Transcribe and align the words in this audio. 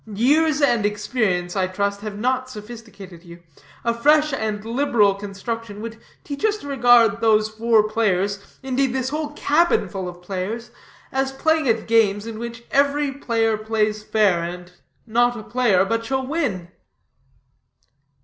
Years 0.11 0.63
and 0.63 0.83
experience, 0.83 1.55
I 1.55 1.67
trust, 1.67 2.01
have 2.01 2.17
not 2.17 2.49
sophisticated 2.49 3.23
you. 3.23 3.43
A 3.83 3.93
fresh 3.93 4.33
and 4.33 4.65
liberal 4.65 5.13
construction 5.13 5.79
would 5.81 5.99
teach 6.23 6.43
us 6.43 6.57
to 6.57 6.67
regard 6.67 7.21
those 7.21 7.49
four 7.49 7.87
players 7.87 8.57
indeed, 8.63 8.93
this 8.93 9.09
whole 9.09 9.29
cabin 9.33 9.87
full 9.87 10.09
of 10.09 10.23
players 10.23 10.71
as 11.11 11.31
playing 11.31 11.67
at 11.67 11.87
games 11.87 12.25
in 12.25 12.39
which 12.39 12.63
every 12.71 13.11
player 13.11 13.55
plays 13.59 14.01
fair, 14.01 14.43
and 14.43 14.71
not 15.05 15.37
a 15.37 15.43
player 15.43 15.85
but 15.85 16.03
shall 16.03 16.25
win." 16.25 16.69